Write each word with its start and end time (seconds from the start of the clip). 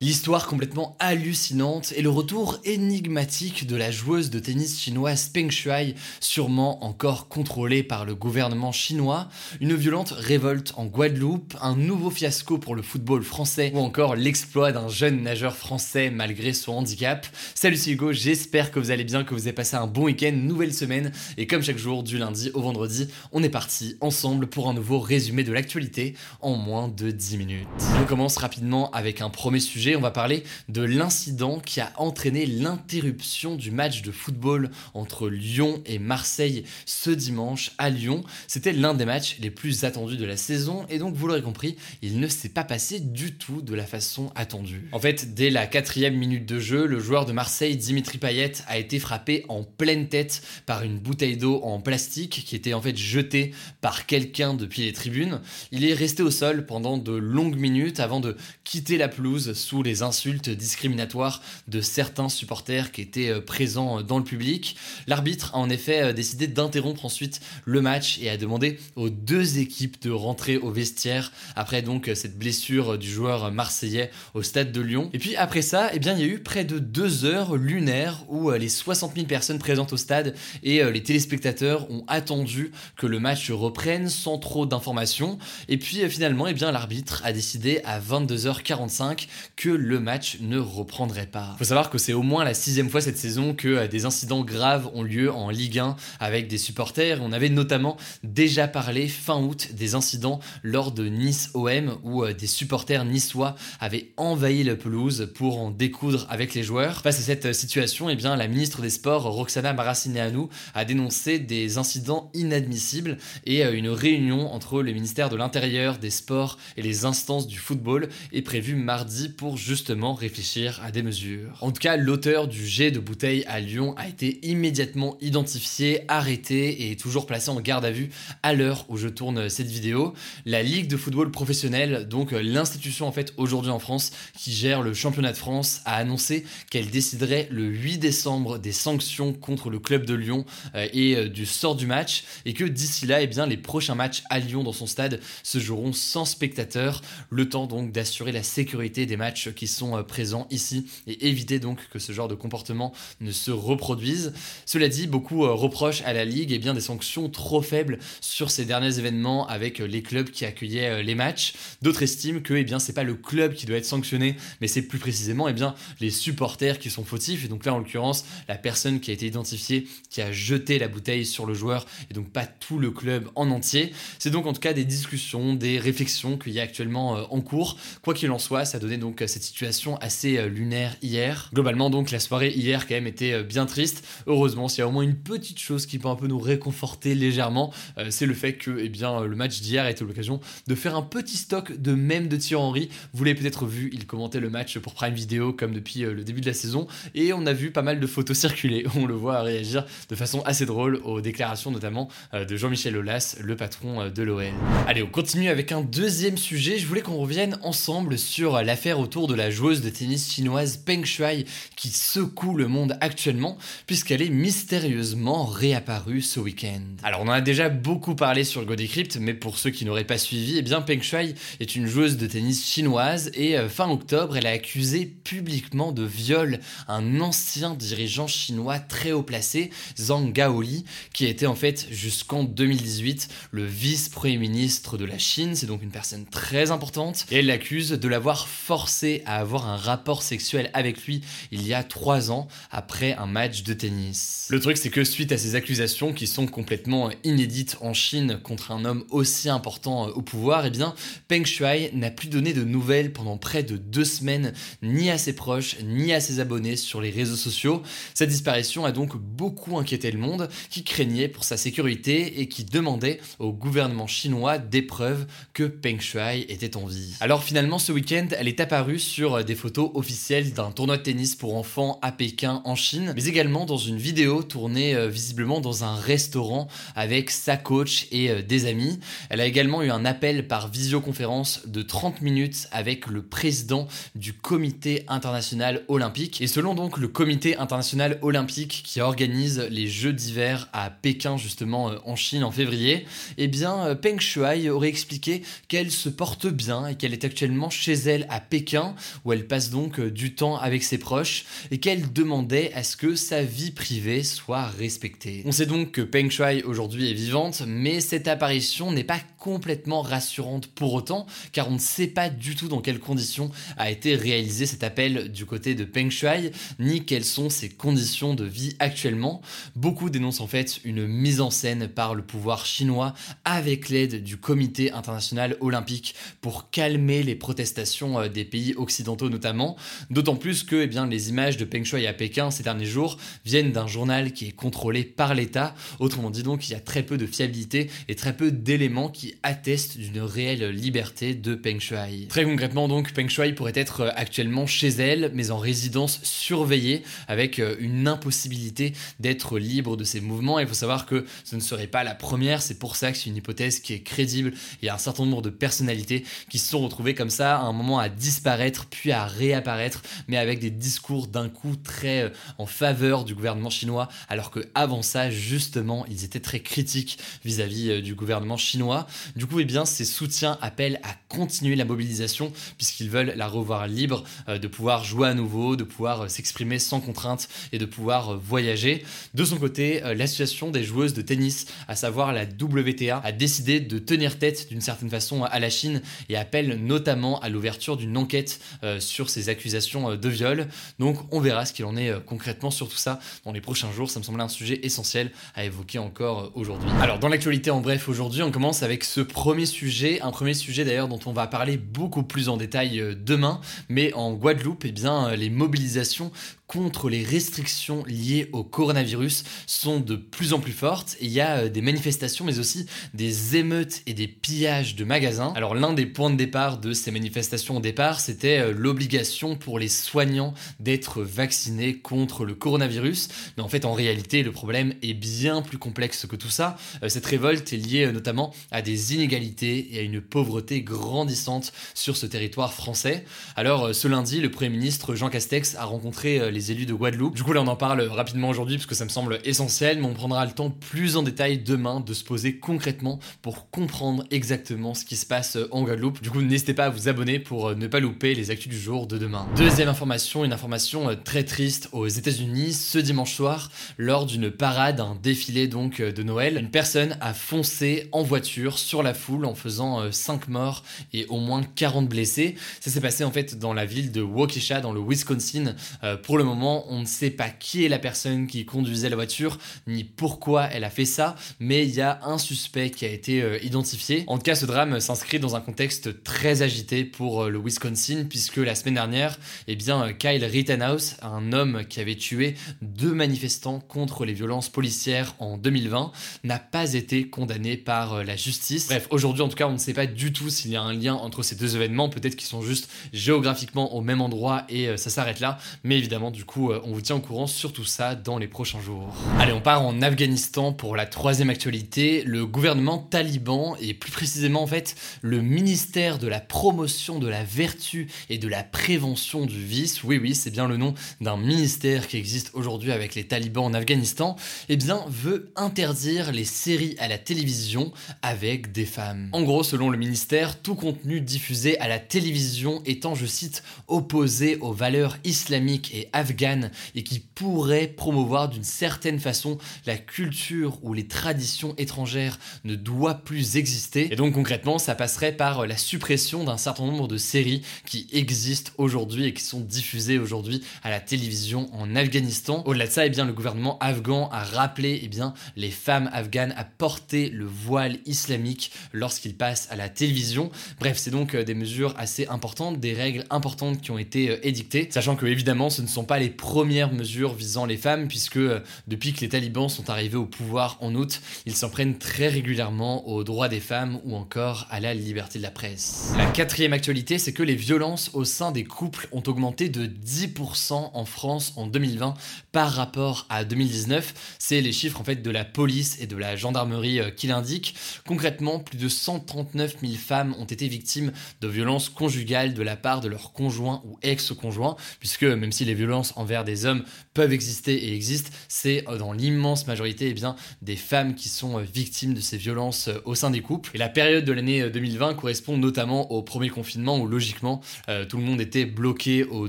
L'histoire 0.00 0.46
complètement 0.46 0.96
hallucinante 1.00 1.92
et 1.96 2.02
le 2.02 2.08
retour 2.08 2.60
énigmatique 2.62 3.66
de 3.66 3.74
la 3.74 3.90
joueuse 3.90 4.30
de 4.30 4.38
tennis 4.38 4.80
chinoise 4.80 5.28
Peng 5.28 5.50
Shuai, 5.50 5.96
sûrement 6.20 6.84
encore 6.84 7.26
contrôlée 7.26 7.82
par 7.82 8.04
le 8.04 8.14
gouvernement 8.14 8.70
chinois, 8.70 9.28
une 9.60 9.74
violente 9.74 10.12
révolte 10.12 10.72
en 10.76 10.86
Guadeloupe, 10.86 11.56
un 11.60 11.74
nouveau 11.74 12.10
fiasco 12.10 12.58
pour 12.58 12.76
le 12.76 12.82
football 12.82 13.24
français 13.24 13.72
ou 13.74 13.80
encore 13.80 14.14
l'exploit 14.14 14.70
d'un 14.70 14.86
jeune 14.86 15.20
nageur 15.20 15.56
français 15.56 16.10
malgré 16.10 16.52
son 16.52 16.74
handicap. 16.74 17.26
Salut 17.56 17.76
c'est 17.76 17.90
Hugo, 17.90 18.12
j'espère 18.12 18.70
que 18.70 18.78
vous 18.78 18.92
allez 18.92 19.02
bien, 19.02 19.24
que 19.24 19.34
vous 19.34 19.48
avez 19.48 19.52
passé 19.52 19.74
un 19.74 19.88
bon 19.88 20.04
week-end, 20.04 20.30
nouvelle 20.32 20.72
semaine 20.72 21.10
et 21.38 21.48
comme 21.48 21.64
chaque 21.64 21.76
jour 21.76 22.04
du 22.04 22.18
lundi 22.18 22.52
au 22.54 22.60
vendredi, 22.60 23.08
on 23.32 23.42
est 23.42 23.48
parti 23.48 23.96
ensemble 24.00 24.46
pour 24.46 24.68
un 24.68 24.74
nouveau 24.74 25.00
résumé 25.00 25.42
de 25.42 25.52
l'actualité 25.52 26.14
en 26.40 26.54
moins 26.54 26.86
de 26.86 27.10
10 27.10 27.36
minutes. 27.36 27.66
On 28.00 28.04
commence 28.04 28.36
rapidement 28.36 28.92
avec 28.92 29.22
un 29.22 29.28
premier 29.28 29.58
sujet 29.58 29.87
on 29.96 30.00
va 30.00 30.10
parler 30.10 30.44
de 30.68 30.82
l'incident 30.82 31.60
qui 31.60 31.80
a 31.80 31.92
entraîné 31.96 32.46
l'interruption 32.46 33.56
du 33.56 33.70
match 33.70 34.02
de 34.02 34.10
football 34.10 34.70
entre 34.94 35.28
Lyon 35.28 35.82
et 35.86 35.98
Marseille 35.98 36.64
ce 36.86 37.10
dimanche 37.10 37.72
à 37.78 37.90
Lyon. 37.90 38.24
C'était 38.46 38.72
l'un 38.72 38.94
des 38.94 39.04
matchs 39.04 39.36
les 39.40 39.50
plus 39.50 39.84
attendus 39.84 40.16
de 40.16 40.24
la 40.24 40.36
saison 40.36 40.86
et 40.88 40.98
donc 40.98 41.14
vous 41.14 41.26
l'aurez 41.26 41.42
compris, 41.42 41.76
il 42.02 42.20
ne 42.20 42.28
s'est 42.28 42.48
pas 42.48 42.64
passé 42.64 43.00
du 43.00 43.34
tout 43.34 43.62
de 43.62 43.74
la 43.74 43.84
façon 43.84 44.30
attendue. 44.34 44.88
En 44.92 44.98
fait, 44.98 45.34
dès 45.34 45.50
la 45.50 45.66
quatrième 45.66 46.16
minute 46.16 46.46
de 46.46 46.58
jeu, 46.58 46.86
le 46.86 46.98
joueur 46.98 47.26
de 47.26 47.32
Marseille, 47.32 47.76
Dimitri 47.76 48.18
Payet, 48.18 48.52
a 48.66 48.78
été 48.78 48.98
frappé 48.98 49.44
en 49.48 49.62
pleine 49.62 50.08
tête 50.08 50.42
par 50.66 50.82
une 50.82 50.98
bouteille 50.98 51.36
d'eau 51.36 51.60
en 51.62 51.80
plastique 51.80 52.44
qui 52.46 52.56
était 52.56 52.74
en 52.74 52.82
fait 52.82 52.96
jetée 52.96 53.52
par 53.80 54.06
quelqu'un 54.06 54.54
depuis 54.54 54.82
les 54.82 54.92
tribunes. 54.92 55.40
Il 55.72 55.84
est 55.84 55.94
resté 55.94 56.22
au 56.22 56.30
sol 56.30 56.66
pendant 56.66 56.98
de 56.98 57.12
longues 57.12 57.58
minutes 57.58 58.00
avant 58.00 58.20
de 58.20 58.36
quitter 58.64 58.98
la 58.98 59.08
pelouse 59.08 59.52
sous 59.52 59.77
les 59.82 60.02
insultes 60.02 60.48
discriminatoires 60.48 61.42
de 61.66 61.80
certains 61.80 62.28
supporters 62.28 62.92
qui 62.92 63.02
étaient 63.02 63.28
euh, 63.28 63.40
présents 63.40 63.98
euh, 63.98 64.02
dans 64.02 64.18
le 64.18 64.24
public. 64.24 64.76
L'arbitre 65.06 65.54
a 65.54 65.58
en 65.58 65.70
effet 65.70 66.02
euh, 66.02 66.12
décidé 66.12 66.46
d'interrompre 66.46 67.04
ensuite 67.04 67.40
le 67.64 67.80
match 67.80 68.18
et 68.20 68.30
a 68.30 68.36
demandé 68.36 68.78
aux 68.96 69.10
deux 69.10 69.58
équipes 69.58 70.00
de 70.02 70.10
rentrer 70.10 70.56
au 70.56 70.70
vestiaire 70.70 71.32
après 71.56 71.82
donc 71.82 72.10
cette 72.14 72.38
blessure 72.38 72.98
du 72.98 73.10
joueur 73.10 73.50
marseillais 73.52 74.10
au 74.34 74.42
stade 74.42 74.72
de 74.72 74.80
Lyon. 74.80 75.10
Et 75.12 75.18
puis 75.18 75.36
après 75.36 75.62
ça, 75.62 75.90
eh 75.92 75.98
bien, 75.98 76.14
il 76.14 76.20
y 76.20 76.24
a 76.24 76.32
eu 76.32 76.38
près 76.38 76.64
de 76.64 76.78
deux 76.78 77.24
heures 77.24 77.56
lunaires 77.56 78.24
où 78.28 78.50
les 78.50 78.68
60 78.68 79.14
000 79.14 79.26
personnes 79.26 79.58
présentes 79.58 79.92
au 79.92 79.96
stade 79.96 80.34
et 80.62 80.82
les 80.90 81.02
téléspectateurs 81.02 81.90
ont 81.90 82.04
attendu 82.08 82.72
que 82.96 83.06
le 83.06 83.20
match 83.20 83.50
reprenne 83.50 84.08
sans 84.08 84.38
trop 84.38 84.66
d'informations. 84.66 85.38
Et 85.68 85.78
puis 85.78 86.08
finalement, 86.08 86.46
eh 86.46 86.54
bien, 86.54 86.72
l'arbitre 86.72 87.22
a 87.24 87.32
décidé 87.32 87.80
à 87.84 88.00
22h45 88.00 89.26
que 89.56 89.67
le 89.68 90.00
match 90.00 90.38
ne 90.40 90.58
reprendrait 90.58 91.26
pas. 91.26 91.54
Faut 91.58 91.64
savoir 91.64 91.90
que 91.90 91.98
c'est 91.98 92.12
au 92.12 92.22
moins 92.22 92.44
la 92.44 92.54
sixième 92.54 92.88
fois 92.88 93.00
cette 93.00 93.18
saison 93.18 93.54
que 93.54 93.68
euh, 93.68 93.88
des 93.88 94.04
incidents 94.04 94.42
graves 94.42 94.90
ont 94.94 95.02
lieu 95.02 95.30
en 95.30 95.50
Ligue 95.50 95.78
1 95.78 95.96
avec 96.20 96.48
des 96.48 96.58
supporters. 96.58 97.20
On 97.22 97.32
avait 97.32 97.48
notamment 97.48 97.96
déjà 98.22 98.68
parlé 98.68 99.08
fin 99.08 99.40
août 99.40 99.68
des 99.74 99.94
incidents 99.94 100.40
lors 100.62 100.92
de 100.92 101.08
Nice 101.08 101.50
OM 101.54 101.98
où 102.02 102.24
euh, 102.24 102.32
des 102.32 102.46
supporters 102.46 103.04
niçois 103.04 103.54
avaient 103.80 104.08
envahi 104.16 104.64
la 104.64 104.76
pelouse 104.76 105.30
pour 105.34 105.60
en 105.60 105.70
découdre 105.70 106.26
avec 106.30 106.54
les 106.54 106.62
joueurs. 106.62 107.02
Face 107.02 107.18
à 107.18 107.22
cette 107.22 107.46
euh, 107.46 107.52
situation, 107.52 108.08
eh 108.08 108.16
bien, 108.16 108.36
la 108.36 108.48
ministre 108.48 108.80
des 108.80 108.90
Sports, 108.90 109.24
Roxana 109.24 109.72
Maracineanu, 109.74 110.46
a 110.74 110.84
dénoncé 110.84 111.38
des 111.38 111.78
incidents 111.78 112.30
inadmissibles 112.34 113.18
et 113.44 113.62
une 113.62 113.88
réunion 113.88 114.52
entre 114.52 114.82
le 114.82 114.92
ministère 114.92 115.28
de 115.28 115.36
l'Intérieur, 115.36 115.98
des 115.98 116.10
Sports 116.10 116.58
et 116.76 116.82
les 116.82 117.04
instances 117.04 117.46
du 117.46 117.58
football 117.58 118.08
est 118.32 118.42
prévue 118.42 118.74
mardi 118.74 119.28
pour 119.28 119.57
justement 119.58 120.14
réfléchir 120.14 120.80
à 120.82 120.90
des 120.90 121.02
mesures. 121.02 121.58
En 121.60 121.72
tout 121.72 121.80
cas, 121.80 121.96
l'auteur 121.96 122.48
du 122.48 122.66
jet 122.66 122.90
de 122.90 122.98
bouteille 122.98 123.44
à 123.46 123.60
Lyon 123.60 123.94
a 123.96 124.08
été 124.08 124.38
immédiatement 124.42 125.18
identifié, 125.20 126.02
arrêté 126.08 126.90
et 126.90 126.96
toujours 126.96 127.26
placé 127.26 127.50
en 127.50 127.60
garde 127.60 127.84
à 127.84 127.90
vue 127.90 128.10
à 128.42 128.54
l'heure 128.54 128.86
où 128.88 128.96
je 128.96 129.08
tourne 129.08 129.48
cette 129.48 129.66
vidéo. 129.66 130.14
La 130.46 130.62
Ligue 130.62 130.88
de 130.88 130.96
football 130.96 131.30
professionnel, 131.30 132.08
donc 132.08 132.32
l'institution 132.32 133.06
en 133.06 133.12
fait 133.12 133.34
aujourd'hui 133.36 133.70
en 133.70 133.78
France 133.78 134.12
qui 134.36 134.52
gère 134.52 134.82
le 134.82 134.94
championnat 134.94 135.32
de 135.32 135.36
France, 135.36 135.80
a 135.84 135.96
annoncé 135.96 136.44
qu'elle 136.70 136.90
déciderait 136.90 137.48
le 137.50 137.64
8 137.64 137.98
décembre 137.98 138.58
des 138.58 138.72
sanctions 138.72 139.32
contre 139.32 139.70
le 139.70 139.78
club 139.78 140.06
de 140.06 140.14
Lyon 140.14 140.44
euh, 140.74 140.88
et 140.92 141.16
euh, 141.16 141.28
du 141.28 141.46
sort 141.46 141.76
du 141.76 141.86
match 141.86 142.24
et 142.44 142.54
que 142.54 142.64
d'ici 142.64 143.06
là, 143.06 143.20
eh 143.22 143.26
bien, 143.26 143.46
les 143.46 143.56
prochains 143.56 143.94
matchs 143.94 144.22
à 144.30 144.38
Lyon 144.38 144.62
dans 144.62 144.72
son 144.72 144.86
stade 144.86 145.20
se 145.42 145.58
joueront 145.58 145.92
sans 145.92 146.24
spectateurs, 146.24 147.02
le 147.30 147.48
temps 147.48 147.66
donc 147.66 147.92
d'assurer 147.92 148.32
la 148.32 148.42
sécurité 148.42 149.06
des 149.06 149.16
matchs 149.16 149.47
qui 149.50 149.66
sont 149.66 149.96
euh, 149.96 150.02
présents 150.02 150.46
ici 150.50 150.86
et 151.06 151.28
éviter 151.28 151.58
donc 151.58 151.88
que 151.90 151.98
ce 151.98 152.12
genre 152.12 152.28
de 152.28 152.34
comportement 152.34 152.92
ne 153.20 153.32
se 153.32 153.50
reproduise. 153.50 154.32
Cela 154.66 154.88
dit, 154.88 155.06
beaucoup 155.06 155.44
euh, 155.44 155.52
reprochent 155.52 156.02
à 156.02 156.12
la 156.12 156.24
Ligue 156.24 156.52
eh 156.52 156.58
bien, 156.58 156.74
des 156.74 156.80
sanctions 156.80 157.28
trop 157.28 157.62
faibles 157.62 157.98
sur 158.20 158.50
ces 158.50 158.64
derniers 158.64 158.98
événements 158.98 159.46
avec 159.46 159.80
euh, 159.80 159.86
les 159.86 160.02
clubs 160.02 160.30
qui 160.30 160.44
accueillaient 160.44 161.02
les 161.02 161.14
matchs. 161.14 161.54
D'autres 161.82 162.02
estiment 162.02 162.40
que 162.40 162.54
eh 162.54 162.64
bien, 162.64 162.78
c'est 162.78 162.92
pas 162.92 163.04
le 163.04 163.14
club 163.14 163.54
qui 163.54 163.66
doit 163.66 163.76
être 163.76 163.84
sanctionné, 163.84 164.36
mais 164.60 164.68
c'est 164.68 164.82
plus 164.82 164.98
précisément 164.98 165.48
eh 165.48 165.52
bien, 165.52 165.74
les 166.00 166.10
supporters 166.10 166.78
qui 166.78 166.90
sont 166.90 167.04
fautifs. 167.04 167.44
Et 167.44 167.48
donc 167.48 167.64
là, 167.64 167.74
en 167.74 167.78
l'occurrence, 167.78 168.24
la 168.48 168.56
personne 168.56 169.00
qui 169.00 169.10
a 169.10 169.14
été 169.14 169.26
identifiée, 169.26 169.86
qui 170.10 170.20
a 170.22 170.32
jeté 170.32 170.78
la 170.78 170.88
bouteille 170.88 171.26
sur 171.26 171.46
le 171.46 171.54
joueur, 171.54 171.86
et 172.10 172.14
donc 172.14 172.30
pas 172.30 172.46
tout 172.46 172.78
le 172.78 172.90
club 172.90 173.28
en 173.34 173.50
entier. 173.50 173.92
C'est 174.18 174.30
donc 174.30 174.46
en 174.46 174.52
tout 174.52 174.60
cas 174.60 174.72
des 174.72 174.84
discussions, 174.84 175.54
des 175.54 175.78
réflexions 175.78 176.38
qu'il 176.38 176.52
y 176.52 176.60
a 176.60 176.62
actuellement 176.62 177.32
en 177.32 177.40
cours. 177.40 177.76
Quoi 178.02 178.14
qu'il 178.14 178.30
en 178.30 178.38
soit, 178.38 178.64
ça 178.64 178.78
donnait 178.78 178.98
donc 178.98 179.22
cette 179.26 179.37
situation 179.42 179.96
assez 179.98 180.38
euh, 180.38 180.48
lunaire 180.48 180.96
hier. 181.02 181.50
Globalement, 181.52 181.90
donc, 181.90 182.10
la 182.10 182.20
soirée 182.20 182.50
hier, 182.50 182.86
quand 182.86 182.94
même, 182.94 183.06
était 183.06 183.32
euh, 183.32 183.42
bien 183.42 183.66
triste. 183.66 184.04
Heureusement, 184.26 184.68
s'il 184.68 184.80
y 184.80 184.82
a 184.82 184.88
au 184.88 184.90
moins 184.90 185.02
une 185.02 185.16
petite 185.16 185.58
chose 185.58 185.86
qui 185.86 185.98
peut 185.98 186.08
un 186.08 186.16
peu 186.16 186.26
nous 186.26 186.38
réconforter 186.38 187.14
légèrement, 187.14 187.72
euh, 187.98 188.08
c'est 188.10 188.26
le 188.26 188.34
fait 188.34 188.54
que, 188.54 188.78
eh 188.80 188.88
bien, 188.88 189.20
le 189.22 189.36
match 189.36 189.60
d'hier 189.60 189.84
a 189.84 189.90
été 189.90 190.04
l'occasion 190.04 190.40
de 190.66 190.74
faire 190.74 190.96
un 190.96 191.02
petit 191.02 191.36
stock 191.36 191.80
de 191.80 191.92
même 191.94 192.28
de 192.28 192.36
Thierry 192.36 192.62
Henry. 192.62 192.88
Vous 193.14 193.24
l'avez 193.24 193.38
peut-être 193.38 193.66
vu, 193.66 193.90
il 193.92 194.06
commentait 194.06 194.40
le 194.40 194.50
match 194.50 194.78
pour 194.78 194.94
Prime 194.94 195.14
Video, 195.14 195.52
comme 195.52 195.72
depuis 195.72 196.00
le 196.00 196.24
début 196.24 196.40
de 196.40 196.46
la 196.46 196.54
saison, 196.54 196.86
et 197.14 197.32
on 197.32 197.46
a 197.46 197.52
vu 197.52 197.70
pas 197.70 197.82
mal 197.82 198.00
de 198.00 198.06
photos 198.06 198.36
circuler. 198.38 198.84
On 198.96 199.06
le 199.06 199.14
voit 199.14 199.42
réagir 199.42 199.84
de 200.08 200.14
façon 200.14 200.42
assez 200.42 200.66
drôle 200.66 201.00
aux 201.04 201.20
déclarations, 201.20 201.70
notamment 201.70 202.08
de 202.32 202.56
Jean-Michel 202.56 202.96
Aulas, 202.96 203.36
le 203.40 203.56
patron 203.56 204.10
de 204.10 204.22
l'OL. 204.22 204.46
Allez, 204.86 205.02
on 205.02 205.08
continue 205.08 205.48
avec 205.48 205.72
un 205.72 205.82
deuxième 205.82 206.36
sujet. 206.36 206.78
Je 206.78 206.86
voulais 206.86 207.02
qu'on 207.02 207.18
revienne 207.18 207.58
ensemble 207.62 208.18
sur 208.18 208.62
l'affaire 208.62 208.98
autour 208.98 209.27
de 209.28 209.34
la 209.34 209.50
joueuse 209.50 209.82
de 209.82 209.90
tennis 209.90 210.32
chinoise 210.32 210.78
Peng 210.78 211.04
Shuai 211.04 211.44
qui 211.76 211.90
secoue 211.90 212.56
le 212.56 212.66
monde 212.66 212.96
actuellement 213.00 213.58
puisqu'elle 213.86 214.22
est 214.22 214.30
mystérieusement 214.30 215.44
réapparue 215.44 216.22
ce 216.22 216.40
week-end. 216.40 216.80
Alors 217.02 217.20
on 217.20 217.28
en 217.28 217.32
a 217.32 217.40
déjà 217.40 217.68
beaucoup 217.68 218.14
parlé 218.14 218.42
sur 218.42 218.64
Godecrypt 218.64 219.18
mais 219.20 219.34
pour 219.34 219.58
ceux 219.58 219.70
qui 219.70 219.84
n'auraient 219.84 220.04
pas 220.04 220.18
suivi, 220.18 220.56
eh 220.58 220.62
bien 220.62 220.80
Peng 220.80 221.02
Shuai 221.02 221.34
est 221.60 221.76
une 221.76 221.86
joueuse 221.86 222.16
de 222.16 222.26
tennis 222.26 222.66
chinoise 222.66 223.30
et 223.34 223.58
euh, 223.58 223.68
fin 223.68 223.90
octobre 223.90 224.36
elle 224.36 224.46
a 224.46 224.50
accusé 224.50 225.04
publiquement 225.06 225.92
de 225.92 226.04
viol 226.04 226.58
un 226.88 227.20
ancien 227.20 227.74
dirigeant 227.74 228.26
chinois 228.26 228.78
très 228.78 229.12
haut 229.12 229.22
placé, 229.22 229.70
Zhang 229.98 230.32
Gaoli, 230.32 230.84
qui 231.12 231.26
était 231.26 231.46
en 231.46 231.54
fait 231.54 231.86
jusqu'en 231.90 232.44
2018 232.44 233.28
le 233.50 233.66
vice-premier 233.66 234.38
ministre 234.38 234.96
de 234.96 235.04
la 235.04 235.18
Chine, 235.18 235.54
c'est 235.54 235.66
donc 235.66 235.82
une 235.82 235.90
personne 235.90 236.24
très 236.24 236.70
importante 236.70 237.26
et 237.30 237.40
elle 237.40 237.46
l'accuse 237.46 237.90
de 237.90 238.08
l'avoir 238.08 238.48
forcé 238.48 239.07
à 239.26 239.36
avoir 239.36 239.68
un 239.68 239.76
rapport 239.76 240.22
sexuel 240.22 240.70
avec 240.74 241.04
lui 241.06 241.22
il 241.50 241.66
y 241.66 241.74
a 241.74 241.82
trois 241.82 242.30
ans 242.30 242.48
après 242.70 243.14
un 243.14 243.26
match 243.26 243.62
de 243.62 243.74
tennis. 243.74 244.46
Le 244.50 244.60
truc 244.60 244.76
c'est 244.76 244.90
que 244.90 245.04
suite 245.04 245.32
à 245.32 245.38
ces 245.38 245.54
accusations 245.54 246.12
qui 246.12 246.26
sont 246.26 246.46
complètement 246.46 247.10
inédites 247.24 247.76
en 247.80 247.94
Chine 247.94 248.38
contre 248.42 248.70
un 248.72 248.84
homme 248.84 249.04
aussi 249.10 249.48
important 249.48 250.08
au 250.08 250.22
pouvoir, 250.22 250.66
eh 250.66 250.70
bien 250.70 250.94
Peng 251.28 251.44
Shuai 251.44 251.90
n'a 251.94 252.10
plus 252.10 252.28
donné 252.28 252.52
de 252.52 252.64
nouvelles 252.64 253.12
pendant 253.12 253.36
près 253.36 253.62
de 253.62 253.76
deux 253.76 254.04
semaines 254.04 254.52
ni 254.82 255.10
à 255.10 255.18
ses 255.18 255.34
proches 255.34 255.76
ni 255.84 256.12
à 256.12 256.20
ses 256.20 256.40
abonnés 256.40 256.76
sur 256.76 257.00
les 257.00 257.10
réseaux 257.10 257.36
sociaux. 257.36 257.82
Sa 258.14 258.26
disparition 258.26 258.84
a 258.84 258.92
donc 258.92 259.16
beaucoup 259.16 259.78
inquiété 259.78 260.10
le 260.10 260.18
monde 260.18 260.48
qui 260.70 260.84
craignait 260.84 261.28
pour 261.28 261.44
sa 261.44 261.56
sécurité 261.56 262.40
et 262.40 262.48
qui 262.48 262.64
demandait 262.64 263.20
au 263.38 263.52
gouvernement 263.52 264.06
chinois 264.06 264.58
des 264.58 264.82
preuves 264.82 265.26
que 265.52 265.64
Peng 265.64 266.00
Shuai 266.00 266.46
était 266.48 266.76
en 266.76 266.86
vie. 266.86 267.14
Alors 267.20 267.44
finalement 267.44 267.78
ce 267.78 267.92
week-end 267.92 268.28
elle 268.38 268.48
est 268.48 268.60
apparue 268.60 268.97
sur 268.98 269.44
des 269.44 269.54
photos 269.54 269.90
officielles 269.94 270.52
d'un 270.52 270.70
tournoi 270.70 270.96
de 270.96 271.02
tennis 271.02 271.34
pour 271.34 271.56
enfants 271.56 271.98
à 272.02 272.12
Pékin 272.12 272.62
en 272.64 272.74
Chine, 272.74 273.12
mais 273.14 273.26
également 273.26 273.66
dans 273.66 273.76
une 273.76 273.96
vidéo 273.96 274.42
tournée 274.42 274.94
euh, 274.94 275.08
visiblement 275.08 275.60
dans 275.60 275.84
un 275.84 275.94
restaurant 275.94 276.68
avec 276.94 277.30
sa 277.30 277.56
coach 277.56 278.06
et 278.10 278.30
euh, 278.30 278.42
des 278.42 278.66
amis. 278.66 278.98
Elle 279.30 279.40
a 279.40 279.46
également 279.46 279.82
eu 279.82 279.90
un 279.90 280.04
appel 280.04 280.48
par 280.48 280.68
visioconférence 280.68 281.66
de 281.66 281.82
30 281.82 282.20
minutes 282.20 282.68
avec 282.72 283.06
le 283.06 283.22
président 283.22 283.88
du 284.14 284.32
comité 284.32 285.04
international 285.08 285.84
olympique. 285.88 286.40
Et 286.40 286.46
selon 286.46 286.74
donc 286.74 286.98
le 286.98 287.08
comité 287.08 287.56
international 287.56 288.18
olympique 288.22 288.82
qui 288.84 289.00
organise 289.00 289.66
les 289.70 289.86
Jeux 289.86 290.12
d'hiver 290.12 290.68
à 290.72 290.90
Pékin 290.90 291.36
justement 291.36 291.90
euh, 291.90 291.96
en 292.04 292.16
Chine 292.16 292.44
en 292.44 292.50
février, 292.50 293.06
eh 293.36 293.48
bien 293.48 293.94
Peng 293.94 294.18
Shuai 294.20 294.70
aurait 294.70 294.88
expliqué 294.88 295.42
qu'elle 295.68 295.90
se 295.90 296.08
porte 296.08 296.46
bien 296.46 296.86
et 296.86 296.94
qu'elle 296.96 297.12
est 297.12 297.24
actuellement 297.24 297.70
chez 297.70 297.92
elle 297.92 298.26
à 298.28 298.40
Pékin 298.40 298.87
où 299.24 299.32
elle 299.32 299.46
passe 299.46 299.70
donc 299.70 300.00
du 300.00 300.34
temps 300.34 300.56
avec 300.56 300.82
ses 300.82 300.98
proches 300.98 301.44
et 301.70 301.78
qu'elle 301.78 302.12
demandait 302.12 302.72
à 302.74 302.82
ce 302.82 302.96
que 302.96 303.14
sa 303.14 303.42
vie 303.42 303.70
privée 303.70 304.22
soit 304.22 304.66
respectée. 304.66 305.42
On 305.46 305.52
sait 305.52 305.66
donc 305.66 305.92
que 305.92 306.02
Peng 306.02 306.30
Shuai 306.30 306.62
aujourd'hui 306.62 307.10
est 307.10 307.14
vivante, 307.14 307.62
mais 307.66 308.00
cette 308.00 308.28
apparition 308.28 308.92
n'est 308.92 309.04
pas 309.04 309.20
complètement 309.38 310.02
rassurante 310.02 310.66
pour 310.66 310.94
autant, 310.94 311.26
car 311.52 311.68
on 311.68 311.74
ne 311.74 311.78
sait 311.78 312.08
pas 312.08 312.28
du 312.28 312.56
tout 312.56 312.68
dans 312.68 312.80
quelles 312.80 312.98
conditions 312.98 313.50
a 313.76 313.90
été 313.90 314.16
réalisé 314.16 314.66
cet 314.66 314.82
appel 314.82 315.30
du 315.30 315.46
côté 315.46 315.74
de 315.74 315.84
Peng 315.84 316.10
Shuai, 316.10 316.52
ni 316.78 317.04
quelles 317.04 317.24
sont 317.24 317.50
ses 317.50 317.68
conditions 317.68 318.34
de 318.34 318.44
vie 318.44 318.76
actuellement. 318.78 319.40
Beaucoup 319.76 320.10
dénoncent 320.10 320.40
en 320.40 320.46
fait 320.46 320.80
une 320.84 321.06
mise 321.06 321.40
en 321.40 321.50
scène 321.50 321.88
par 321.88 322.14
le 322.14 322.22
pouvoir 322.22 322.66
chinois 322.66 323.14
avec 323.44 323.88
l'aide 323.88 324.22
du 324.22 324.36
comité 324.36 324.92
international 324.92 325.56
olympique 325.60 326.14
pour 326.40 326.70
calmer 326.70 327.22
les 327.22 327.34
protestations 327.34 328.20
euh, 328.20 328.28
des 328.28 328.44
pays 328.44 328.74
occidentaux 328.78 329.28
notamment, 329.28 329.76
d'autant 330.10 330.36
plus 330.36 330.62
que 330.62 330.76
eh 330.76 330.86
bien, 330.86 331.06
les 331.06 331.28
images 331.28 331.56
de 331.56 331.64
Peng 331.64 331.84
Shuai 331.84 332.06
à 332.06 332.12
Pékin 332.12 332.50
ces 332.50 332.62
derniers 332.62 332.86
jours 332.86 333.18
viennent 333.44 333.72
d'un 333.72 333.86
journal 333.86 334.32
qui 334.32 334.46
est 334.46 334.52
contrôlé 334.52 335.04
par 335.04 335.34
l'État, 335.34 335.74
autrement 335.98 336.30
dit 336.30 336.42
donc 336.42 336.68
il 336.68 336.72
y 336.72 336.76
a 336.76 336.80
très 336.80 337.02
peu 337.02 337.18
de 337.18 337.26
fiabilité 337.26 337.90
et 338.08 338.14
très 338.14 338.36
peu 338.36 338.50
d'éléments 338.50 339.08
qui 339.08 339.34
attestent 339.42 339.98
d'une 339.98 340.20
réelle 340.20 340.70
liberté 340.70 341.34
de 341.34 341.54
Peng 341.54 341.80
Shuai. 341.80 342.26
Très 342.28 342.44
concrètement 342.44 342.88
donc, 342.88 343.12
Peng 343.12 343.28
Shuai 343.28 343.52
pourrait 343.52 343.72
être 343.74 344.12
actuellement 344.16 344.66
chez 344.66 344.88
elle, 344.88 345.30
mais 345.34 345.50
en 345.50 345.58
résidence 345.58 346.20
surveillée, 346.22 347.02
avec 347.26 347.58
euh, 347.58 347.76
une 347.80 348.08
impossibilité 348.08 348.92
d'être 349.20 349.58
libre 349.58 349.96
de 349.96 350.04
ses 350.04 350.20
mouvements. 350.20 350.58
Il 350.58 350.66
faut 350.66 350.74
savoir 350.74 351.06
que 351.06 351.24
ce 351.44 351.56
ne 351.56 351.60
serait 351.60 351.86
pas 351.86 352.04
la 352.04 352.14
première, 352.14 352.62
c'est 352.62 352.78
pour 352.78 352.96
ça 352.96 353.12
que 353.12 353.18
c'est 353.18 353.30
une 353.30 353.36
hypothèse 353.36 353.80
qui 353.80 353.92
est 353.92 354.00
crédible. 354.00 354.52
Il 354.82 354.86
y 354.86 354.88
a 354.88 354.94
un 354.94 354.98
certain 354.98 355.24
nombre 355.24 355.42
de 355.42 355.50
personnalités 355.50 356.24
qui 356.50 356.58
se 356.58 356.70
sont 356.70 356.80
retrouvées 356.80 357.14
comme 357.14 357.30
ça, 357.30 357.58
à 357.58 357.62
un 357.62 357.72
moment 357.72 357.98
à 357.98 358.08
disparaître, 358.08 358.67
puis 358.90 359.12
à 359.12 359.26
réapparaître, 359.26 360.02
mais 360.28 360.36
avec 360.36 360.60
des 360.60 360.70
discours 360.70 361.26
d'un 361.26 361.48
coup 361.48 361.76
très 361.76 362.22
euh, 362.22 362.30
en 362.58 362.66
faveur 362.66 363.24
du 363.24 363.34
gouvernement 363.34 363.70
chinois, 363.70 364.08
alors 364.28 364.50
que 364.50 364.60
avant 364.74 365.02
ça, 365.02 365.30
justement, 365.30 366.04
ils 366.10 366.24
étaient 366.24 366.40
très 366.40 366.60
critiques 366.60 367.18
vis-à-vis 367.44 368.02
du 368.02 368.14
gouvernement 368.14 368.56
chinois. 368.56 369.06
Du 369.36 369.46
coup, 369.46 369.60
eh 369.60 369.64
bien, 369.64 369.84
ces 369.84 370.04
soutiens 370.04 370.58
appellent 370.60 371.00
à 371.02 371.14
continuer 371.28 371.76
la 371.76 371.84
mobilisation 371.84 372.52
puisqu'ils 372.76 373.10
veulent 373.10 373.32
la 373.36 373.48
revoir 373.48 373.86
libre, 373.86 374.24
euh, 374.48 374.58
de 374.58 374.68
pouvoir 374.68 375.04
jouer 375.04 375.28
à 375.28 375.34
nouveau, 375.34 375.76
de 375.76 375.84
pouvoir 375.84 376.22
euh, 376.22 376.28
s'exprimer 376.28 376.78
sans 376.78 377.00
contrainte 377.00 377.48
et 377.72 377.78
de 377.78 377.84
pouvoir 377.84 378.30
euh, 378.30 378.36
voyager. 378.36 379.04
De 379.34 379.44
son 379.44 379.56
côté, 379.56 380.00
l'association 380.16 380.70
des 380.70 380.84
joueuses 380.84 381.14
de 381.14 381.22
tennis, 381.22 381.66
à 381.86 381.96
savoir 381.96 382.32
la 382.32 382.44
WTA, 382.44 383.20
a 383.22 383.32
décidé 383.32 383.80
de 383.80 383.98
tenir 383.98 384.38
tête 384.38 384.68
d'une 384.68 384.80
certaine 384.80 385.10
façon 385.10 385.44
à 385.44 385.58
la 385.58 385.70
Chine 385.70 386.02
et 386.28 386.36
appelle 386.36 386.78
notamment 386.84 387.40
à 387.40 387.48
l'ouverture 387.48 387.96
d'une 387.96 388.16
enquête 388.16 388.57
sur 388.98 389.30
ces 389.30 389.48
accusations 389.48 390.16
de 390.16 390.28
viol. 390.28 390.68
Donc, 390.98 391.18
on 391.32 391.40
verra 391.40 391.66
ce 391.66 391.72
qu'il 391.72 391.84
en 391.84 391.96
est 391.96 392.12
concrètement 392.24 392.70
sur 392.70 392.88
tout 392.88 392.96
ça 392.96 393.20
dans 393.44 393.52
les 393.52 393.60
prochains 393.60 393.92
jours. 393.92 394.10
Ça 394.10 394.20
me 394.20 394.24
semblait 394.24 394.42
un 394.42 394.48
sujet 394.48 394.80
essentiel 394.82 395.30
à 395.54 395.64
évoquer 395.64 395.98
encore 395.98 396.52
aujourd'hui. 396.54 396.88
Alors, 397.00 397.18
dans 397.18 397.28
l'actualité 397.28 397.70
en 397.70 397.80
bref 397.80 398.08
aujourd'hui, 398.08 398.42
on 398.42 398.50
commence 398.50 398.82
avec 398.82 399.04
ce 399.04 399.20
premier 399.20 399.66
sujet, 399.66 400.20
un 400.20 400.30
premier 400.30 400.54
sujet 400.54 400.84
d'ailleurs 400.84 401.08
dont 401.08 401.20
on 401.26 401.32
va 401.32 401.46
parler 401.46 401.76
beaucoup 401.76 402.22
plus 402.22 402.48
en 402.48 402.56
détail 402.56 403.00
euh, 403.00 403.14
demain, 403.14 403.60
mais 403.88 404.12
en 404.14 404.32
Guadeloupe, 404.32 404.84
eh 404.84 404.92
bien, 404.92 405.28
euh, 405.28 405.36
les 405.36 405.50
mobilisations 405.50 406.32
contre 406.68 407.08
les 407.08 407.24
restrictions 407.24 408.04
liées 408.06 408.50
au 408.52 408.62
coronavirus 408.62 409.42
sont 409.66 410.00
de 410.00 410.16
plus 410.16 410.52
en 410.52 410.60
plus 410.60 410.72
fortes 410.72 411.16
il 411.20 411.30
y 411.30 411.40
a 411.40 411.60
euh, 411.60 411.68
des 411.70 411.80
manifestations 411.80 412.44
mais 412.44 412.58
aussi 412.58 412.86
des 413.14 413.56
émeutes 413.56 414.02
et 414.06 414.12
des 414.12 414.28
pillages 414.28 414.94
de 414.94 415.04
magasins. 415.04 415.52
Alors 415.56 415.74
l'un 415.74 415.94
des 415.94 416.04
points 416.04 416.28
de 416.28 416.36
départ 416.36 416.76
de 416.78 416.92
ces 416.92 417.10
manifestations 417.10 417.78
au 417.78 417.80
départ 417.80 418.20
c'était 418.20 418.58
euh, 418.58 418.74
l'obligation 418.76 419.56
pour 419.56 419.78
les 419.78 419.88
soignants 419.88 420.52
d'être 420.78 421.22
vaccinés 421.22 421.96
contre 421.96 422.44
le 422.44 422.54
coronavirus 422.54 423.28
mais 423.56 423.62
en 423.62 423.68
fait 423.68 423.86
en 423.86 423.94
réalité 423.94 424.42
le 424.42 424.52
problème 424.52 424.92
est 425.02 425.14
bien 425.14 425.62
plus 425.62 425.78
complexe 425.78 426.26
que 426.26 426.36
tout 426.36 426.50
ça. 426.50 426.76
Euh, 427.02 427.08
cette 427.08 427.26
révolte 427.26 427.72
est 427.72 427.78
liée 427.78 428.12
notamment 428.12 428.52
à 428.70 428.82
des 428.82 429.14
inégalités 429.14 429.94
et 429.94 430.00
à 430.00 430.02
une 430.02 430.20
pauvreté 430.20 430.82
grandissante 430.82 431.72
sur 431.94 432.18
ce 432.18 432.26
territoire 432.26 432.74
français. 432.74 433.24
Alors 433.56 433.94
ce 433.94 434.06
lundi 434.06 434.42
le 434.42 434.50
Premier 434.50 434.68
ministre 434.68 435.14
Jean 435.14 435.30
Castex 435.30 435.74
a 435.74 435.86
rencontré 435.86 436.50
les 436.50 436.57
les 436.58 436.72
élus 436.72 436.86
de 436.86 436.94
Guadeloupe. 436.94 437.36
Du 437.36 437.44
coup, 437.44 437.52
là, 437.52 437.62
on 437.62 437.68
en 437.68 437.76
parle 437.76 438.02
rapidement 438.02 438.48
aujourd'hui 438.48 438.78
parce 438.78 438.86
que 438.86 438.96
ça 438.96 439.04
me 439.04 439.10
semble 439.10 439.38
essentiel, 439.44 440.00
mais 440.00 440.06
on 440.06 440.12
prendra 440.12 440.44
le 440.44 440.50
temps 440.50 440.70
plus 440.70 441.16
en 441.16 441.22
détail 441.22 441.58
demain 441.58 442.00
de 442.00 442.12
se 442.12 442.24
poser 442.24 442.58
concrètement 442.58 443.20
pour 443.42 443.70
comprendre 443.70 444.24
exactement 444.32 444.92
ce 444.92 445.04
qui 445.04 445.14
se 445.14 445.24
passe 445.24 445.56
en 445.70 445.84
Guadeloupe. 445.84 446.20
Du 446.20 446.30
coup, 446.30 446.42
n'hésitez 446.42 446.74
pas 446.74 446.86
à 446.86 446.90
vous 446.90 447.08
abonner 447.08 447.38
pour 447.38 447.68
euh, 447.68 447.74
ne 447.76 447.86
pas 447.86 448.00
louper 448.00 448.34
les 448.34 448.50
actus 448.50 448.68
du 448.68 448.76
jour 448.76 449.06
de 449.06 449.18
demain. 449.18 449.46
Deuxième 449.56 449.88
information, 449.88 450.44
une 450.44 450.52
information 450.52 451.10
euh, 451.10 451.14
très 451.14 451.44
triste 451.44 451.88
aux 451.92 452.08
États-Unis 452.08 452.72
ce 452.72 452.98
dimanche 452.98 453.34
soir, 453.34 453.70
lors 453.96 454.26
d'une 454.26 454.50
parade, 454.50 454.98
un 454.98 455.16
défilé 455.22 455.68
donc 455.68 456.00
euh, 456.00 456.10
de 456.10 456.24
Noël, 456.24 456.58
une 456.58 456.70
personne 456.70 457.16
a 457.20 457.34
foncé 457.34 458.08
en 458.10 458.24
voiture 458.24 458.80
sur 458.80 459.04
la 459.04 459.14
foule 459.14 459.44
en 459.44 459.54
faisant 459.54 460.10
5 460.10 460.48
morts 460.48 460.82
et 461.12 461.24
au 461.26 461.38
moins 461.38 461.62
40 461.62 462.08
blessés. 462.08 462.56
Ça 462.80 462.90
s'est 462.90 463.00
passé 463.00 463.22
en 463.22 463.30
fait 463.30 463.60
dans 463.60 463.74
la 463.74 463.86
ville 463.86 464.10
de 464.10 464.22
Waukesha, 464.22 464.80
dans 464.80 464.92
le 464.92 465.00
Wisconsin. 465.00 465.76
pour 466.24 466.36
le 466.36 466.44
moment, 466.48 466.84
on 466.88 467.00
ne 467.00 467.06
sait 467.06 467.30
pas 467.30 467.50
qui 467.50 467.84
est 467.84 467.88
la 467.88 467.98
personne 467.98 468.46
qui 468.46 468.64
conduisait 468.64 469.08
la 469.08 469.16
voiture, 469.16 469.58
ni 469.86 470.04
pourquoi 470.04 470.64
elle 470.64 470.84
a 470.84 470.90
fait 470.90 471.04
ça, 471.04 471.36
mais 471.60 471.86
il 471.86 471.94
y 471.94 472.00
a 472.00 472.20
un 472.22 472.38
suspect 472.38 472.90
qui 472.90 473.04
a 473.04 473.08
été 473.08 473.42
euh, 473.42 473.58
identifié. 473.62 474.24
En 474.26 474.36
tout 474.38 474.44
cas, 474.44 474.54
ce 474.54 474.66
drame 474.66 475.00
s'inscrit 475.00 475.38
dans 475.38 475.56
un 475.56 475.60
contexte 475.60 476.22
très 476.22 476.62
agité 476.62 477.04
pour 477.04 477.44
euh, 477.44 477.48
le 477.50 477.58
Wisconsin, 477.58 478.24
puisque 478.28 478.56
la 478.58 478.74
semaine 478.74 478.94
dernière, 478.94 479.38
eh 479.66 479.76
bien, 479.76 480.04
euh, 480.04 480.12
Kyle 480.12 480.44
Rittenhouse, 480.44 481.16
un 481.22 481.52
homme 481.52 481.84
qui 481.88 482.00
avait 482.00 482.16
tué 482.16 482.54
deux 482.82 483.12
manifestants 483.12 483.80
contre 483.80 484.24
les 484.24 484.32
violences 484.32 484.68
policières 484.68 485.34
en 485.38 485.58
2020, 485.58 486.12
n'a 486.44 486.58
pas 486.58 486.94
été 486.94 487.28
condamné 487.28 487.76
par 487.76 488.24
la 488.24 488.36
justice. 488.36 488.88
Bref, 488.88 489.08
aujourd'hui, 489.10 489.42
en 489.42 489.48
tout 489.48 489.56
cas, 489.56 489.68
on 489.68 489.72
ne 489.72 489.78
sait 489.78 489.94
pas 489.94 490.06
du 490.06 490.32
tout 490.32 490.50
s'il 490.50 490.70
y 490.70 490.76
a 490.76 490.82
un 490.82 490.92
lien 490.92 491.14
entre 491.14 491.42
ces 491.42 491.56
deux 491.56 491.76
événements. 491.76 492.08
Peut-être 492.08 492.36
qu'ils 492.36 492.48
sont 492.48 492.62
juste 492.62 492.88
géographiquement 493.12 493.94
au 493.94 494.00
même 494.00 494.20
endroit 494.20 494.64
et 494.68 494.96
ça 494.96 495.10
s'arrête 495.10 495.40
là. 495.40 495.58
Mais 495.84 495.98
évidemment, 495.98 496.30
du 496.38 496.44
coup, 496.44 496.70
euh, 496.70 496.80
on 496.84 496.92
vous 496.92 497.00
tient 497.00 497.16
au 497.16 497.20
courant 497.20 497.48
sur 497.48 497.72
tout 497.72 497.84
ça 497.84 498.14
dans 498.14 498.38
les 498.38 498.46
prochains 498.46 498.80
jours. 498.80 499.12
Allez, 499.40 499.52
on 499.52 499.60
part 499.60 499.84
en 499.84 500.02
Afghanistan 500.02 500.72
pour 500.72 500.94
la 500.94 501.04
troisième 501.04 501.50
actualité. 501.50 502.22
Le 502.24 502.46
gouvernement 502.46 502.98
taliban, 502.98 503.74
et 503.80 503.92
plus 503.92 504.12
précisément 504.12 504.62
en 504.62 504.68
fait 504.68 504.94
le 505.20 505.40
ministère 505.40 506.20
de 506.20 506.28
la 506.28 506.38
promotion 506.38 507.18
de 507.18 507.26
la 507.26 507.42
vertu 507.42 508.06
et 508.30 508.38
de 508.38 508.46
la 508.46 508.62
prévention 508.62 509.46
du 509.46 509.64
vice, 509.64 510.04
oui 510.04 510.20
oui, 510.22 510.36
c'est 510.36 510.52
bien 510.52 510.68
le 510.68 510.76
nom 510.76 510.94
d'un 511.20 511.36
ministère 511.36 512.06
qui 512.06 512.18
existe 512.18 512.52
aujourd'hui 512.54 512.92
avec 512.92 513.16
les 513.16 513.24
talibans 513.24 513.64
en 513.64 513.74
Afghanistan, 513.74 514.36
eh 514.68 514.76
bien 514.76 515.00
veut 515.08 515.50
interdire 515.56 516.30
les 516.30 516.44
séries 516.44 516.94
à 517.00 517.08
la 517.08 517.18
télévision 517.18 517.92
avec 518.22 518.70
des 518.70 518.86
femmes. 518.86 519.28
En 519.32 519.42
gros, 519.42 519.64
selon 519.64 519.90
le 519.90 519.98
ministère, 519.98 520.62
tout 520.62 520.76
contenu 520.76 521.20
diffusé 521.20 521.80
à 521.80 521.88
la 521.88 521.98
télévision 521.98 522.80
étant, 522.86 523.16
je 523.16 523.26
cite, 523.26 523.64
opposé 523.88 524.56
aux 524.58 524.72
valeurs 524.72 525.16
islamiques 525.24 525.92
et 525.92 526.08
afghanistan 526.12 526.27
afghane 526.28 526.70
et 526.94 527.02
qui 527.02 527.20
pourrait 527.20 527.88
promouvoir 527.88 528.48
d'une 528.48 528.64
certaine 528.64 529.18
façon 529.18 529.58
la 529.86 529.96
culture 529.96 530.78
où 530.82 530.94
les 530.94 531.06
traditions 531.06 531.74
étrangères 531.78 532.38
ne 532.64 532.74
doivent 532.74 533.22
plus 533.22 533.56
exister. 533.56 534.12
Et 534.12 534.16
donc 534.16 534.34
concrètement, 534.34 534.78
ça 534.78 534.94
passerait 534.94 535.32
par 535.32 535.66
la 535.66 535.76
suppression 535.76 536.44
d'un 536.44 536.56
certain 536.56 536.86
nombre 536.86 537.08
de 537.08 537.16
séries 537.16 537.62
qui 537.86 538.06
existent 538.12 538.72
aujourd'hui 538.78 539.24
et 539.24 539.32
qui 539.32 539.42
sont 539.42 539.60
diffusées 539.60 540.18
aujourd'hui 540.18 540.62
à 540.82 540.90
la 540.90 541.00
télévision 541.00 541.68
en 541.72 541.96
Afghanistan. 541.96 542.62
Au-delà 542.66 542.86
de 542.86 542.92
ça, 542.92 543.06
eh 543.06 543.10
bien, 543.10 543.24
le 543.24 543.32
gouvernement 543.32 543.78
afghan 543.78 544.28
a 544.30 544.44
rappelé 544.44 545.00
eh 545.02 545.08
bien, 545.08 545.34
les 545.56 545.70
femmes 545.70 546.10
afghanes 546.12 546.54
à 546.56 546.64
porter 546.64 547.30
le 547.30 547.44
voile 547.44 547.98
islamique 548.06 548.72
lorsqu'ils 548.92 549.34
passent 549.34 549.68
à 549.70 549.76
la 549.76 549.88
télévision. 549.88 550.50
Bref, 550.80 550.98
c'est 550.98 551.10
donc 551.10 551.34
euh, 551.34 551.44
des 551.44 551.54
mesures 551.54 551.94
assez 551.96 552.26
importantes, 552.26 552.80
des 552.80 552.92
règles 552.92 553.24
importantes 553.30 553.80
qui 553.80 553.90
ont 553.90 553.98
été 553.98 554.30
euh, 554.30 554.46
édictées, 554.46 554.88
sachant 554.90 555.16
que 555.16 555.26
évidemment 555.26 555.70
ce 555.70 555.82
ne 555.82 555.86
sont 555.86 556.04
pas 556.04 556.17
les 556.18 556.30
premières 556.30 556.92
mesures 556.92 557.34
visant 557.34 557.66
les 557.66 557.76
femmes, 557.76 558.08
puisque 558.08 558.36
euh, 558.36 558.60
depuis 558.86 559.12
que 559.12 559.20
les 559.20 559.28
talibans 559.28 559.68
sont 559.68 559.90
arrivés 559.90 560.16
au 560.16 560.26
pouvoir 560.26 560.76
en 560.80 560.94
août, 560.94 561.20
ils 561.46 561.54
s'en 561.54 561.70
prennent 561.70 561.98
très 561.98 562.28
régulièrement 562.28 563.08
aux 563.08 563.24
droits 563.24 563.48
des 563.48 563.60
femmes 563.60 564.00
ou 564.04 564.16
encore 564.16 564.66
à 564.70 564.80
la 564.80 564.94
liberté 564.94 565.38
de 565.38 565.42
la 565.42 565.50
presse. 565.50 566.12
La 566.16 566.26
quatrième 566.26 566.72
actualité, 566.72 567.18
c'est 567.18 567.32
que 567.32 567.42
les 567.42 567.54
violences 567.54 568.10
au 568.14 568.24
sein 568.24 568.52
des 568.52 568.64
couples 568.64 569.08
ont 569.12 569.22
augmenté 569.26 569.68
de 569.68 569.86
10% 569.86 570.90
en 570.92 571.04
France 571.04 571.52
en 571.56 571.66
2020 571.66 572.14
par 572.52 572.72
rapport 572.72 573.26
à 573.28 573.44
2019. 573.44 574.36
C'est 574.38 574.60
les 574.60 574.72
chiffres 574.72 575.00
en 575.00 575.04
fait 575.04 575.22
de 575.22 575.30
la 575.30 575.44
police 575.44 575.98
et 576.00 576.06
de 576.06 576.16
la 576.16 576.36
gendarmerie 576.36 577.00
qui 577.16 577.26
l'indiquent. 577.26 577.74
Concrètement, 578.06 578.58
plus 578.58 578.78
de 578.78 578.88
139 578.88 579.76
000 579.80 579.92
femmes 579.94 580.34
ont 580.38 580.44
été 580.44 580.68
victimes 580.68 581.12
de 581.40 581.48
violences 581.48 581.88
conjugales 581.88 582.54
de 582.54 582.62
la 582.62 582.76
part 582.76 583.00
de 583.00 583.08
leur 583.08 583.32
conjoint 583.32 583.82
ou 583.84 583.98
ex-conjoint, 584.02 584.76
puisque 585.00 585.24
même 585.24 585.52
si 585.52 585.64
les 585.64 585.74
violences 585.74 586.07
envers 586.16 586.44
des 586.44 586.66
hommes 586.66 586.84
peuvent 587.14 587.32
exister 587.32 587.74
et 587.88 587.94
existent, 587.94 588.30
c'est 588.48 588.88
euh, 588.88 588.98
dans 588.98 589.12
l'immense 589.12 589.66
majorité 589.66 590.08
eh 590.08 590.14
bien, 590.14 590.36
des 590.62 590.76
femmes 590.76 591.14
qui 591.14 591.28
sont 591.28 591.58
euh, 591.58 591.62
victimes 591.62 592.14
de 592.14 592.20
ces 592.20 592.36
violences 592.36 592.88
euh, 592.88 593.00
au 593.04 593.14
sein 593.14 593.30
des 593.30 593.40
couples. 593.40 593.70
Et 593.74 593.78
la 593.78 593.88
période 593.88 594.24
de 594.24 594.32
l'année 594.32 594.68
2020 594.70 595.14
correspond 595.14 595.56
notamment 595.56 596.10
au 596.12 596.22
premier 596.22 596.48
confinement 596.48 596.98
où 596.98 597.06
logiquement 597.06 597.60
tout 598.08 598.16
le 598.16 598.22
monde 598.22 598.40
était 598.40 598.64
bloqué 598.64 599.24
au 599.24 599.48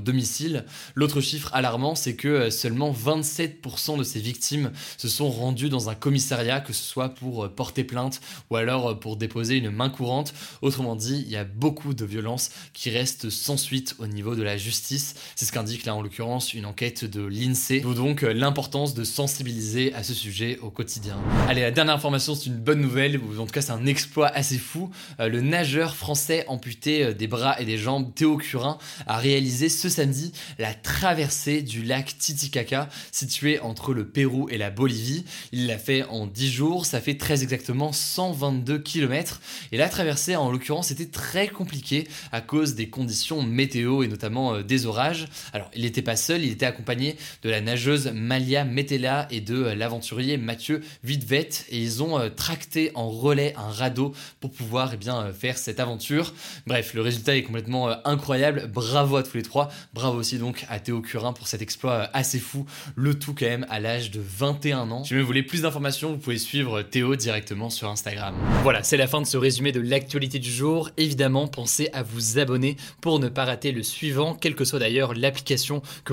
domicile. 0.00 0.64
L'autre 0.94 1.20
chiffre 1.20 1.50
alarmant, 1.52 1.94
c'est 1.94 2.16
que 2.16 2.50
seulement 2.50 2.92
27% 2.92 3.98
de 3.98 4.02
ces 4.02 4.20
victimes 4.20 4.72
se 4.96 5.08
sont 5.08 5.30
rendues 5.30 5.68
dans 5.68 5.88
un 5.88 5.94
commissariat, 5.94 6.60
que 6.60 6.72
ce 6.72 6.82
soit 6.82 7.10
pour 7.10 7.48
porter 7.54 7.84
plainte 7.84 8.20
ou 8.50 8.56
alors 8.56 8.98
pour 8.98 9.16
déposer 9.16 9.56
une 9.56 9.70
main 9.70 9.90
courante. 9.90 10.32
Autrement 10.62 10.96
dit, 10.96 11.22
il 11.26 11.30
y 11.30 11.36
a 11.36 11.44
beaucoup 11.44 11.94
de 11.94 12.04
violences 12.04 12.50
qui 12.72 12.90
restent 12.90 13.30
sans 13.30 13.56
suite 13.56 13.96
au 13.98 14.06
niveau 14.06 14.34
de 14.34 14.42
la 14.42 14.56
justice. 14.56 15.14
C'est 15.36 15.44
ce 15.44 15.52
qu'indique 15.52 15.84
là 15.84 15.94
en 15.94 16.02
l'occurrence 16.02 16.39
une 16.40 16.66
enquête 16.66 17.04
de 17.04 17.24
l'INSEE. 17.24 17.80
D'où 17.80 17.94
donc 17.94 18.22
euh, 18.22 18.32
l'importance 18.32 18.94
de 18.94 19.04
sensibiliser 19.04 19.92
à 19.94 20.02
ce 20.02 20.14
sujet 20.14 20.58
au 20.62 20.70
quotidien. 20.70 21.18
Allez, 21.48 21.60
la 21.60 21.70
dernière 21.70 21.94
information, 21.94 22.34
c'est 22.34 22.46
une 22.46 22.56
bonne 22.56 22.80
nouvelle, 22.80 23.18
ou 23.18 23.38
en 23.38 23.46
tout 23.46 23.52
cas 23.52 23.60
c'est 23.60 23.72
un 23.72 23.86
exploit 23.86 24.28
assez 24.28 24.58
fou. 24.58 24.90
Euh, 25.20 25.28
le 25.28 25.40
nageur 25.40 25.94
français 25.96 26.44
amputé 26.48 27.04
euh, 27.04 27.14
des 27.14 27.26
bras 27.26 27.60
et 27.60 27.64
des 27.64 27.76
jambes, 27.76 28.12
Théo 28.14 28.38
Curin, 28.38 28.78
a 29.06 29.18
réalisé 29.18 29.68
ce 29.68 29.88
samedi 29.88 30.32
la 30.58 30.74
traversée 30.74 31.62
du 31.62 31.82
lac 31.82 32.16
Titicaca, 32.18 32.88
situé 33.12 33.60
entre 33.60 33.92
le 33.92 34.08
Pérou 34.08 34.48
et 34.48 34.58
la 34.58 34.70
Bolivie. 34.70 35.24
Il 35.52 35.66
l'a 35.66 35.78
fait 35.78 36.04
en 36.04 36.26
10 36.26 36.50
jours, 36.50 36.86
ça 36.86 37.00
fait 37.00 37.16
très 37.16 37.42
exactement 37.42 37.92
122 37.92 38.78
km. 38.78 39.40
Et 39.72 39.76
la 39.76 39.88
traversée, 39.88 40.36
en 40.36 40.50
l'occurrence, 40.50 40.90
était 40.90 41.06
très 41.06 41.48
compliquée 41.48 42.08
à 42.32 42.40
cause 42.40 42.74
des 42.74 42.88
conditions 42.88 43.42
météo 43.42 44.02
et 44.02 44.08
notamment 44.08 44.60
des 44.62 44.86
orages. 44.86 45.28
Alors, 45.52 45.70
il 45.74 45.82
n'était 45.82 46.02
pas 46.02 46.16
il 46.38 46.52
était 46.52 46.66
accompagné 46.66 47.16
de 47.42 47.50
la 47.50 47.60
nageuse 47.60 48.10
Malia 48.14 48.64
Metella 48.64 49.26
et 49.30 49.40
de 49.40 49.56
euh, 49.56 49.74
l'aventurier 49.74 50.36
Mathieu 50.36 50.80
Vidvet 51.04 51.48
et 51.70 51.78
ils 51.78 52.02
ont 52.02 52.18
euh, 52.18 52.28
tracté 52.28 52.90
en 52.94 53.08
relais 53.08 53.54
un 53.56 53.70
radeau 53.70 54.14
pour 54.40 54.50
pouvoir 54.50 54.90
eh 54.94 54.96
bien, 54.96 55.32
faire 55.32 55.58
cette 55.58 55.80
aventure. 55.80 56.34
Bref, 56.66 56.94
le 56.94 57.02
résultat 57.02 57.36
est 57.36 57.42
complètement 57.42 57.88
incroyable. 58.04 58.70
Bravo 58.72 59.16
à 59.16 59.22
tous 59.22 59.36
les 59.36 59.42
trois. 59.42 59.70
Bravo 59.94 60.18
aussi 60.18 60.38
donc 60.38 60.64
à 60.68 60.78
Théo 60.80 61.00
Curin 61.00 61.32
pour 61.32 61.48
cet 61.48 61.62
exploit 61.62 62.10
assez 62.12 62.38
fou. 62.38 62.66
Le 62.94 63.18
tout 63.18 63.34
quand 63.34 63.46
même 63.46 63.66
à 63.68 63.80
l'âge 63.80 64.10
de 64.10 64.20
21 64.20 64.90
ans. 64.90 65.04
Si 65.04 65.14
vous 65.14 65.26
voulez 65.26 65.42
plus 65.42 65.62
d'informations, 65.62 66.12
vous 66.12 66.18
pouvez 66.18 66.38
suivre 66.38 66.82
Théo 66.82 67.16
directement 67.16 67.70
sur 67.70 67.88
Instagram. 67.88 68.34
Voilà, 68.62 68.82
c'est 68.82 68.96
la 68.96 69.06
fin 69.06 69.20
de 69.20 69.26
ce 69.26 69.36
résumé 69.36 69.72
de 69.72 69.80
l'actualité 69.80 70.38
du 70.38 70.50
jour. 70.50 70.90
Évidemment, 70.96 71.48
pensez 71.48 71.88
à 71.92 72.02
vous 72.02 72.38
abonner 72.38 72.76
pour 73.00 73.18
ne 73.18 73.28
pas 73.28 73.44
rater 73.44 73.72
le 73.72 73.82
suivant, 73.82 74.34
quelle 74.34 74.54
que 74.54 74.64
soit 74.64 74.78
d'ailleurs 74.78 75.14
l'application 75.14 75.82
que 76.04 76.12